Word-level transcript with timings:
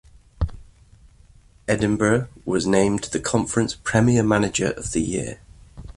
Edinburgh 1.67 2.27
was 2.43 2.65
named 2.65 3.03
the 3.03 3.19
Conference 3.19 3.75
Premier 3.75 4.23
Manager 4.23 4.71
of 4.71 4.93
the 4.93 4.99
Year. 5.03 5.37